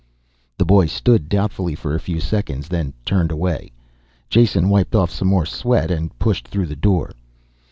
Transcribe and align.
The 0.57 0.65
boy 0.65 0.87
stood 0.87 1.29
doubtfully 1.29 1.75
for 1.75 1.93
a 1.93 1.99
few 1.99 2.19
seconds, 2.19 2.69
then 2.69 2.93
turned 3.05 3.31
away. 3.31 3.71
Jason 4.31 4.67
wiped 4.69 4.95
off 4.95 5.11
some 5.11 5.27
more 5.27 5.45
sweat 5.45 5.91
and 5.91 6.17
pushed 6.17 6.47
through 6.47 6.65
the 6.65 6.75
door. 6.75 7.11